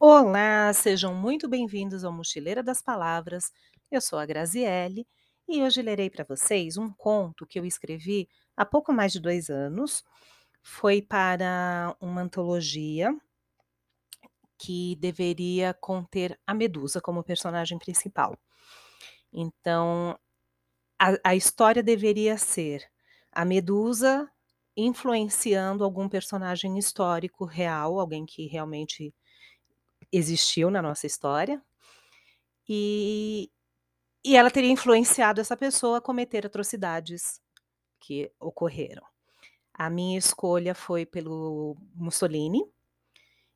[0.00, 3.50] Olá, sejam muito bem-vindos ao Mochileira das Palavras.
[3.90, 5.04] Eu sou a Graziele
[5.48, 9.50] e hoje lerei para vocês um conto que eu escrevi há pouco mais de dois
[9.50, 10.04] anos.
[10.62, 13.12] Foi para uma antologia
[14.56, 18.38] que deveria conter a Medusa como personagem principal.
[19.32, 20.16] Então,
[20.98, 22.84] a, a história deveria ser
[23.32, 24.30] a Medusa
[24.76, 29.12] influenciando algum personagem histórico real, alguém que realmente
[30.12, 31.62] existiu na nossa história,
[32.68, 33.50] e,
[34.24, 37.40] e ela teria influenciado essa pessoa a cometer atrocidades
[38.00, 39.02] que ocorreram.
[39.72, 42.62] A minha escolha foi pelo Mussolini,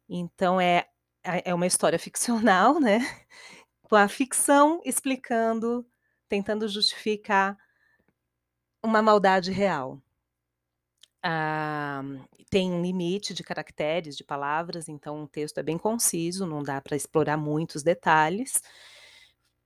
[0.08, 0.86] então é,
[1.24, 2.98] é uma história ficcional, né?
[3.82, 5.86] Com a ficção explicando,
[6.28, 7.56] tentando justificar
[8.82, 10.00] uma maldade real.
[11.22, 12.02] Ah,
[12.52, 16.82] tem um limite de caracteres, de palavras, então o texto é bem conciso, não dá
[16.82, 18.60] para explorar muitos detalhes.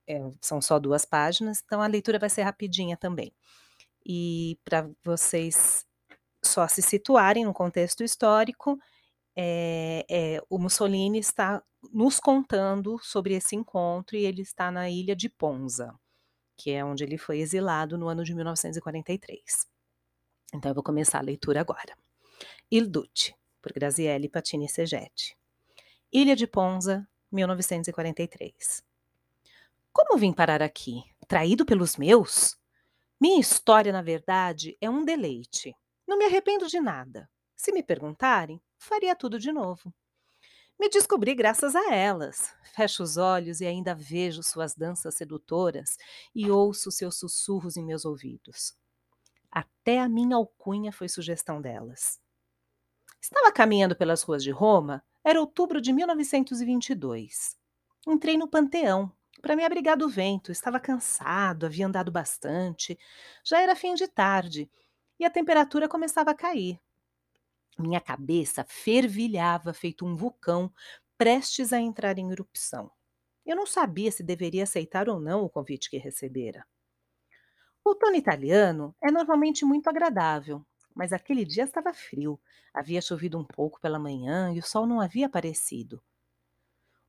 [0.07, 3.33] É, são só duas páginas, então a leitura vai ser rapidinha também.
[4.05, 5.85] E para vocês
[6.41, 8.79] só se situarem no contexto histórico,
[9.35, 15.13] é, é, o Mussolini está nos contando sobre esse encontro e ele está na ilha
[15.13, 15.93] de Ponza,
[16.57, 19.67] que é onde ele foi exilado no ano de 1943.
[20.53, 22.06] Então eu vou começar a leitura agora.
[22.69, 25.37] Il Duce, por Graziele Patini Segetti.
[26.11, 28.83] Ilha de Ponza, 1943.
[29.91, 31.03] Como vim parar aqui?
[31.27, 32.57] Traído pelos meus?
[33.19, 35.75] Minha história, na verdade, é um deleite.
[36.07, 37.29] Não me arrependo de nada.
[37.55, 39.93] Se me perguntarem, faria tudo de novo.
[40.79, 42.53] Me descobri graças a elas.
[42.75, 45.97] Fecho os olhos e ainda vejo suas danças sedutoras
[46.35, 48.77] e ouço seus sussurros em meus ouvidos.
[49.51, 52.19] Até a minha alcunha foi sugestão delas.
[53.21, 57.57] Estava caminhando pelas ruas de Roma, era outubro de 1922.
[58.07, 62.97] Entrei no Panteão para me abrigar do vento, estava cansado, havia andado bastante,
[63.43, 64.69] já era fim de tarde
[65.19, 66.79] e a temperatura começava a cair.
[67.77, 70.73] Minha cabeça fervilhava feito um vulcão
[71.17, 72.91] prestes a entrar em erupção.
[73.45, 76.65] Eu não sabia se deveria aceitar ou não o convite que recebera.
[77.85, 80.65] O outono italiano é normalmente muito agradável,
[80.97, 82.39] mas aquele dia estava frio.
[82.73, 86.01] Havia chovido um pouco pela manhã e o sol não havia aparecido.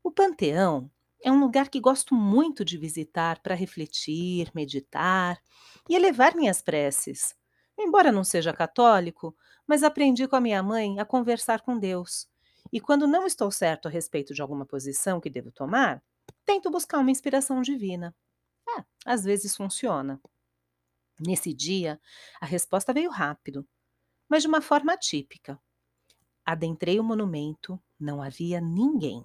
[0.05, 0.91] O Panteão
[1.23, 5.41] é um lugar que gosto muito de visitar para refletir, meditar
[5.89, 7.35] e elevar minhas preces.
[7.79, 9.35] Embora não seja católico,
[9.67, 12.29] mas aprendi com a minha mãe a conversar com Deus.
[12.71, 16.03] E quando não estou certo a respeito de alguma posição que devo tomar,
[16.45, 18.15] tento buscar uma inspiração divina.
[18.79, 20.21] É, às vezes funciona.
[21.19, 21.99] Nesse dia,
[22.41, 23.67] a resposta veio rápido,
[24.29, 25.59] mas de uma forma atípica.
[26.45, 29.25] Adentrei o monumento, não havia ninguém.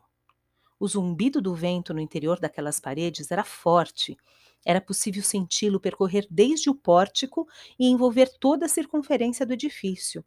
[0.79, 4.17] O zumbido do vento no interior daquelas paredes era forte.
[4.65, 7.47] Era possível senti-lo percorrer desde o pórtico
[7.79, 10.25] e envolver toda a circunferência do edifício.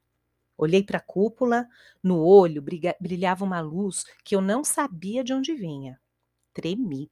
[0.57, 1.69] Olhei para a cúpula,
[2.03, 2.65] no olho
[2.99, 6.01] brilhava uma luz que eu não sabia de onde vinha.
[6.55, 7.11] Tremi.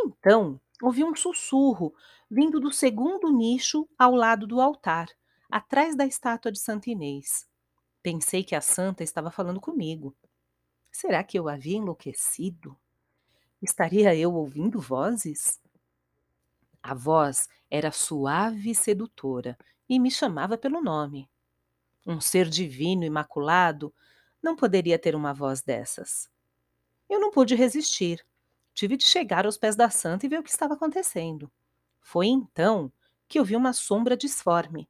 [0.00, 1.94] Então, ouvi um sussurro
[2.30, 5.08] vindo do segundo nicho ao lado do altar,
[5.50, 7.48] atrás da estátua de Santa Inês.
[8.02, 10.16] Pensei que a santa estava falando comigo.
[10.90, 12.76] Será que eu havia enlouquecido?
[13.60, 15.60] Estaria eu ouvindo vozes?
[16.82, 21.28] A voz era suave e sedutora e me chamava pelo nome.
[22.06, 23.92] Um ser divino, imaculado,
[24.42, 26.30] não poderia ter uma voz dessas.
[27.08, 28.24] Eu não pude resistir
[28.78, 31.50] Tive de chegar aos pés da santa e ver o que estava acontecendo.
[32.00, 32.92] Foi então
[33.26, 34.88] que eu vi uma sombra disforme.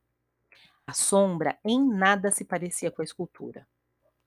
[0.88, 3.68] A sombra em nada se parecia com a escultura.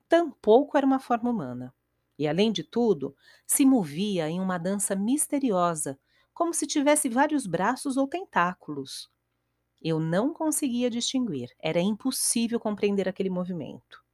[0.07, 1.73] Tampouco era uma forma humana.
[2.19, 3.15] E, além de tudo,
[3.47, 5.99] se movia em uma dança misteriosa,
[6.31, 9.09] como se tivesse vários braços ou tentáculos.
[9.81, 14.05] Eu não conseguia distinguir, era impossível compreender aquele movimento.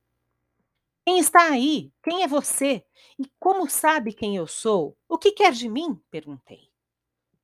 [1.06, 1.92] Quem está aí?
[2.02, 2.82] Quem é você?
[3.20, 4.98] E como sabe quem eu sou?
[5.10, 6.02] O que quer de mim?
[6.10, 6.72] perguntei.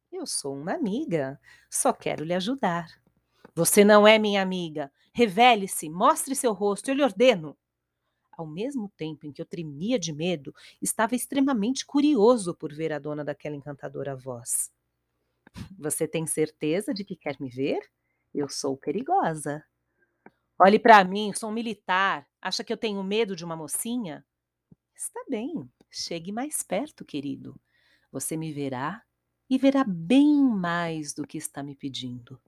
[0.09, 1.37] Eu sou uma amiga,
[1.69, 3.02] só quero lhe ajudar.
[3.55, 4.91] Você não é minha amiga.
[5.13, 7.55] Revele-se, mostre seu rosto, eu lhe ordeno.
[8.31, 12.97] Ao mesmo tempo em que eu tremia de medo, estava extremamente curioso por ver a
[12.97, 14.71] dona daquela encantadora voz.
[15.77, 17.79] Você tem certeza de que quer me ver?
[18.33, 19.63] Eu sou perigosa.
[20.57, 22.27] Olhe para mim, sou um militar.
[22.41, 24.25] Acha que eu tenho medo de uma mocinha?
[24.95, 27.59] Está bem, chegue mais perto, querido.
[28.11, 29.03] Você me verá
[29.47, 32.41] e verá bem mais do que está me pedindo.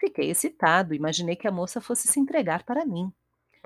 [0.00, 3.12] Fiquei excitado, imaginei que a moça fosse se entregar para mim.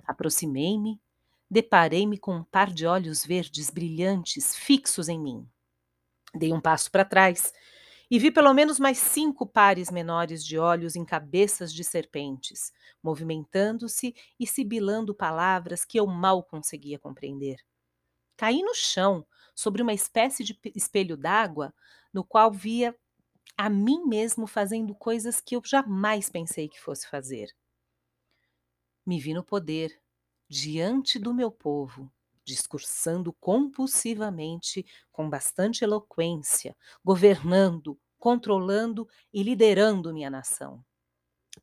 [0.05, 1.01] Aproximei-me,
[1.49, 5.49] deparei-me com um par de olhos verdes brilhantes fixos em mim.
[6.35, 7.53] Dei um passo para trás
[8.11, 14.13] e vi pelo menos mais cinco pares menores de olhos em cabeças de serpentes, movimentando-se
[14.39, 17.57] e sibilando palavras que eu mal conseguia compreender.
[18.37, 21.73] Caí no chão, sobre uma espécie de espelho d'água,
[22.13, 22.93] no qual via
[23.57, 27.49] a mim mesmo fazendo coisas que eu jamais pensei que fosse fazer.
[29.07, 30.01] Me vi no poder,
[30.49, 32.11] diante do meu povo,
[32.45, 40.85] discursando compulsivamente, com bastante eloquência, governando, controlando e liderando minha nação.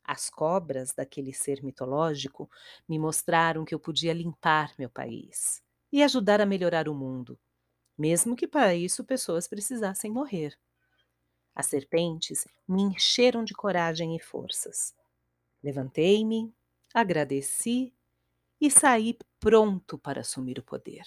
[0.04, 2.50] As cobras daquele ser mitológico
[2.88, 5.62] me mostraram que eu podia limpar meu país
[5.92, 7.40] e ajudar a melhorar o mundo,
[7.98, 10.58] mesmo que para isso pessoas precisassem morrer.
[11.54, 14.96] As serpentes me encheram de coragem e forças.
[15.64, 16.54] Levantei-me,
[16.94, 17.94] agradeci
[18.60, 21.04] e saí pronto para assumir o poder.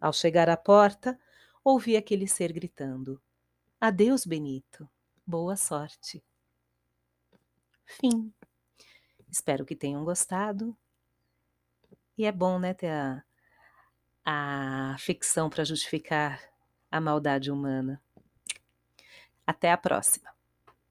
[0.00, 1.18] Ao chegar à porta,
[1.64, 3.20] ouvi aquele ser gritando:
[3.80, 4.88] Adeus, Benito.
[5.26, 6.24] Boa sorte.
[7.84, 8.32] Fim.
[9.30, 10.76] Espero que tenham gostado.
[12.16, 13.24] E é bom, né, ter a,
[14.24, 16.42] a ficção para justificar
[16.90, 18.02] a maldade humana.
[19.48, 20.37] Até a próxima!